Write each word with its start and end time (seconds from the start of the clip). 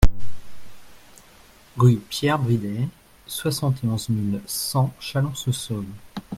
Rue 1.77 1.97
Pierre 1.97 2.39
Bridet, 2.39 2.87
soixante 3.27 3.83
et 3.83 3.87
onze 3.87 4.09
mille 4.09 4.41
cent 4.47 4.91
Chalon-sur-Saône 4.99 5.93